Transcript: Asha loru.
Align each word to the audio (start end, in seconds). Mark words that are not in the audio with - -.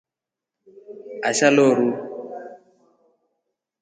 Asha 1.29 1.49
loru. 1.55 1.87